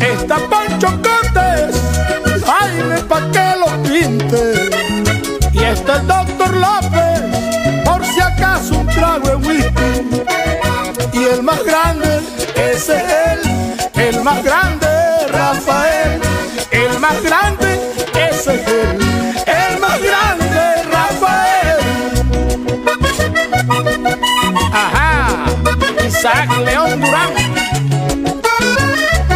[0.00, 1.74] Está Pancho Cortés,
[2.44, 4.68] Jaime pa' que lo pinte.
[5.54, 6.33] Y está el doctor
[26.24, 27.34] León Durán.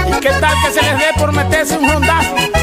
[0.06, 2.57] ¿Y qué tal que se les dé por meterse un rondazo?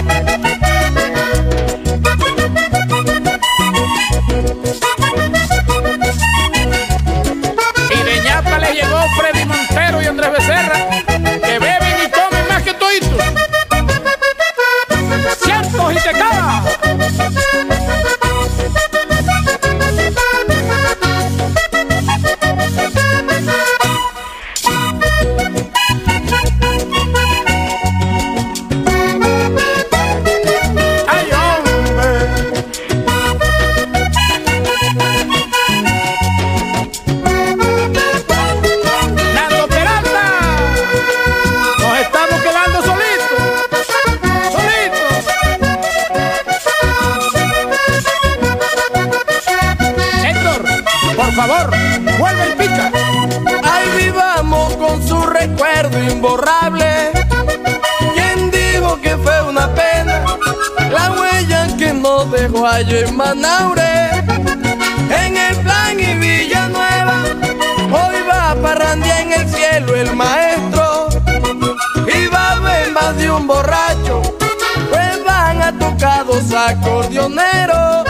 [62.76, 64.10] Allá en Manaure.
[65.24, 67.24] En el plan y Villanueva.
[68.00, 71.08] Hoy va a parrandear en el cielo el maestro.
[72.14, 74.22] Y va a haber más de un borracho.
[74.90, 78.08] Pues van a tocar dos acordeoneros.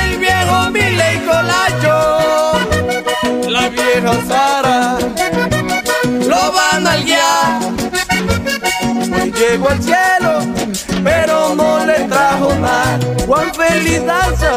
[0.00, 1.96] El viejo Miley Colacho.
[3.48, 4.98] La vieja Sara.
[6.28, 7.60] Lo van a guiar.
[9.18, 10.40] Hoy llegó al cielo,
[13.54, 14.02] feliz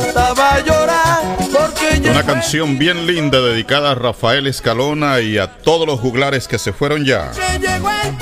[0.07, 5.99] estaba llorar porque Una canción bien linda dedicada a Rafael Escalona y a todos los
[5.99, 7.31] juglares que se fueron ya.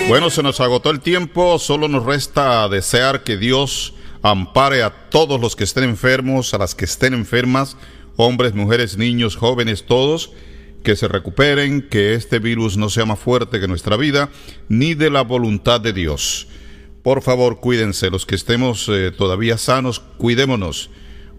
[0.07, 5.39] Bueno, se nos agotó el tiempo, solo nos resta desear que Dios ampare a todos
[5.39, 7.77] los que estén enfermos, a las que estén enfermas,
[8.15, 10.31] hombres, mujeres, niños, jóvenes, todos,
[10.83, 14.29] que se recuperen, que este virus no sea más fuerte que nuestra vida,
[14.69, 16.47] ni de la voluntad de Dios.
[17.07, 20.89] Por favor, cuídense, los que estemos eh, todavía sanos, cuidémonos.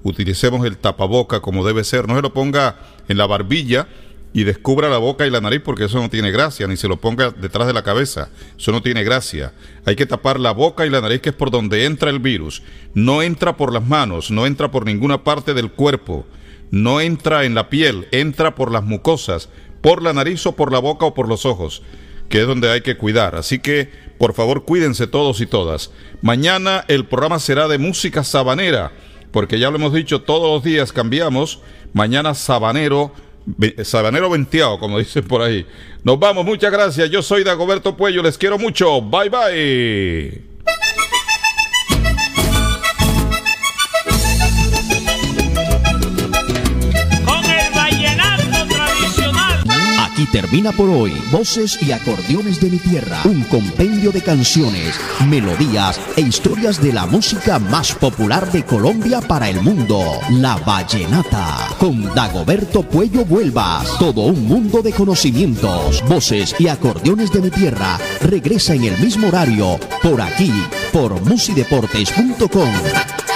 [0.02, 2.08] Utilicemos el tapaboca como debe ser.
[2.08, 3.86] No se lo ponga en la barbilla
[4.32, 6.96] y descubra la boca y la nariz porque eso no tiene gracia, ni se lo
[6.96, 8.30] ponga detrás de la cabeza.
[8.58, 9.52] Eso no tiene gracia.
[9.84, 12.62] Hay que tapar la boca y la nariz que es por donde entra el virus.
[12.94, 16.24] No entra por las manos, no entra por ninguna parte del cuerpo.
[16.70, 19.50] No entra en la piel, entra por las mucosas,
[19.82, 21.82] por la nariz o por la boca o por los ojos,
[22.28, 23.34] que es donde hay que cuidar.
[23.34, 25.90] Así que, por favor, cuídense todos y todas.
[26.22, 28.92] Mañana el programa será de música sabanera,
[29.30, 31.60] porque ya lo hemos dicho, todos los días cambiamos.
[31.92, 33.12] Mañana sabanero,
[33.82, 35.66] sabanero venteado, como dicen por ahí.
[36.04, 37.10] Nos vamos, muchas gracias.
[37.10, 39.00] Yo soy Dagoberto Puello, les quiero mucho.
[39.00, 40.57] Bye bye.
[50.18, 51.12] Aquí termina por hoy.
[51.30, 54.98] Voces y Acordeones de mi Tierra, un compendio de canciones,
[55.28, 61.68] melodías e historias de la música más popular de Colombia para el mundo, la vallenata,
[61.78, 67.96] con Dagoberto Puello Vuelvas, todo un mundo de conocimientos, Voces y Acordeones de mi Tierra,
[68.20, 70.52] regresa en el mismo horario, por aquí,
[70.92, 73.27] por musideportes.com.